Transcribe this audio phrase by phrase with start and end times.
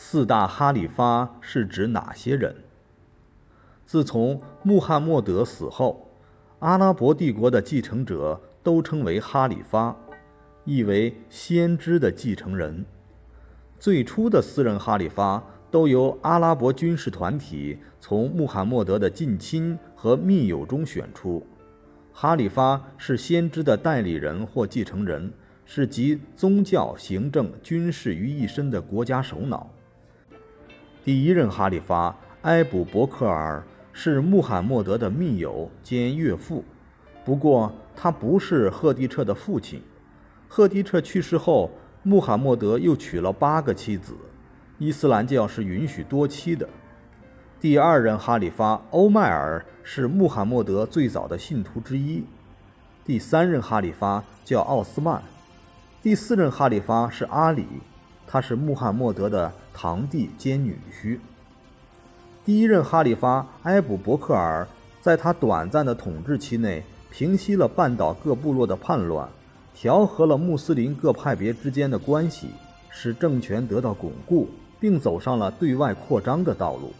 [0.00, 2.54] 四大哈里发是指哪些人？
[3.84, 6.08] 自从穆罕默德死后，
[6.60, 9.96] 阿拉伯帝国的继承者都称为哈里发，
[10.64, 12.86] 意为先知的继承人。
[13.80, 21.44] 最初的四人哈里发都由阿拉伯军事团体从穆罕默德的近亲和密友中选出。
[22.12, 25.32] 哈里发是先知的代理人或继承人，
[25.64, 29.68] 是集宗教、行政、军事于一身的国家首脑。
[31.08, 36.62] 第一任哈里发埃卜伯克尔是穆罕默德的密友兼岳父，
[37.24, 39.80] 不过他不是赫迪彻的父亲。
[40.48, 41.70] 赫迪彻去世后，
[42.02, 44.18] 穆罕默德又娶了八个妻子。
[44.76, 46.68] 伊斯兰教是允许多妻的。
[47.58, 52.22] 第二任哈里发欧迈尔是穆罕默德最早的信徒之一。
[53.06, 55.22] 第三任哈里发叫奥斯曼。
[56.02, 57.66] 第四任哈里发是阿里，
[58.26, 59.50] 他是穆罕默德的。
[59.80, 61.20] 堂弟兼女婿。
[62.44, 64.66] 第一任哈里发埃卜伯克尔
[65.00, 69.28] 在他短暂的统治期内，平息了半岛各部落的叛乱，
[69.72, 72.48] 调和了穆斯林各派别之间的关系，
[72.90, 74.48] 使政权得到巩固，
[74.80, 76.92] 并走上了对外扩张的道路。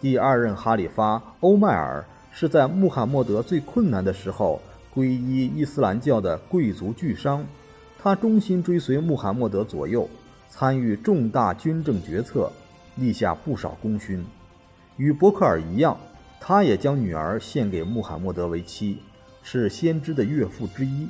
[0.00, 4.60] 第二任哈里发欧迈尔是在穆罕默德最困难的时候
[4.92, 7.46] 皈依伊斯兰教的贵族巨商，
[8.02, 10.08] 他忠心追随穆罕默德左右。
[10.50, 12.50] 参与重大军政决策，
[12.96, 14.22] 立下不少功勋。
[14.96, 15.96] 与伯克尔一样，
[16.40, 18.98] 他也将女儿献给穆罕默德为妻，
[19.42, 21.06] 是先知的岳父之一。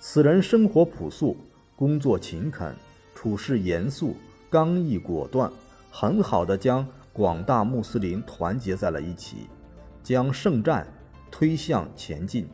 [0.00, 1.36] 此人生活朴素，
[1.76, 2.74] 工作勤恳，
[3.14, 4.16] 处事严肃，
[4.50, 5.50] 刚毅果断，
[5.90, 9.48] 很好的将广大穆斯林团结在了一起，
[10.02, 10.86] 将圣战
[11.30, 12.46] 推向前进。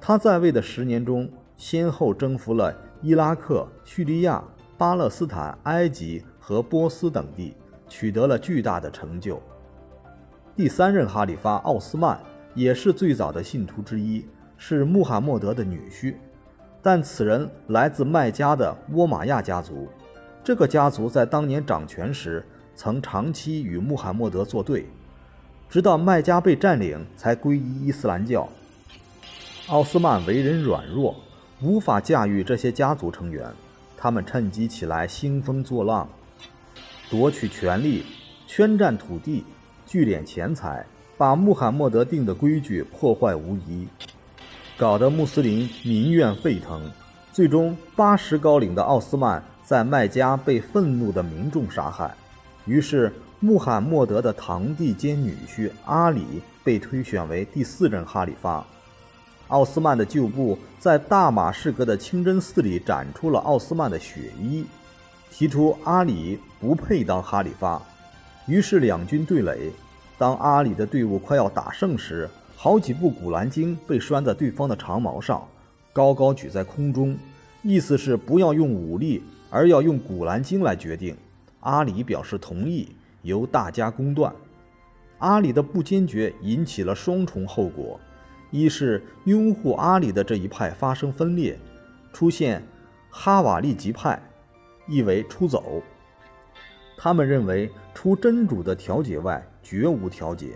[0.00, 4.42] 他在位的十年中，先后征服了伊拉克、叙利亚。
[4.82, 7.54] 巴勒斯坦、埃及和波斯等地
[7.88, 9.40] 取得了巨大的成就。
[10.56, 12.20] 第三任哈里发奥斯曼
[12.52, 16.16] 也是最早的信徒之一，是穆罕默德的女婿，
[16.82, 19.86] 但此人来自麦加的沃玛亚家族。
[20.42, 24.86] 这个家族在当年掌权时曾长期与穆罕默德作对，
[25.70, 28.48] 直到麦加被占领才皈依伊斯兰教。
[29.68, 31.14] 奥斯曼为人软弱，
[31.60, 33.46] 无法驾驭这些家族成员。
[34.02, 36.08] 他们趁机起来兴风作浪，
[37.08, 38.04] 夺取权力、
[38.48, 39.44] 圈占土地、
[39.86, 40.84] 聚敛钱财，
[41.16, 43.86] 把穆罕默德定的规矩破坏无疑，
[44.76, 46.90] 搞得穆斯林民怨沸腾。
[47.32, 52.12] 最终，八十高龄的奥斯曼在麦加被愤怒的民众杀害，
[52.64, 58.66] 于是穆罕默德的堂弟兼女婿阿里被推选为第四任哈里发。
[59.52, 64.64] 奥斯曼的旧部在大马士革的清真寺里展出了奥斯曼的血衣，
[65.30, 67.80] 提出阿里不配当哈里发。
[68.46, 69.70] 于是两军对垒。
[70.16, 75.46] 当阿里的队伍快要打胜时，好几部古兰经被拴在对方的长矛上，
[75.92, 77.14] 高高举在空中，
[77.62, 81.14] 意思是不要用武力，而要用古兰经来决定。
[81.60, 82.88] 阿里表示同意，
[83.20, 84.32] 由大家公断。
[85.18, 88.00] 阿里的不坚决引起了双重后果。
[88.52, 91.58] 一是拥护阿里的这一派发生分裂，
[92.12, 92.62] 出现
[93.10, 94.22] 哈瓦利吉派，
[94.86, 95.82] 意为出走。
[96.98, 100.50] 他们认为除真主的调解外绝无调解，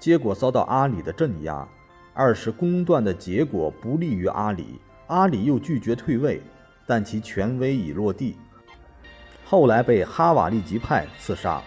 [0.00, 1.68] 结果遭到阿里的镇压。
[2.14, 6.42] 二是公断的结果不利于阿里，阿里又拒绝退位，
[6.86, 8.36] 但其权威已落地，
[9.44, 11.62] 后来被哈瓦利吉派刺杀。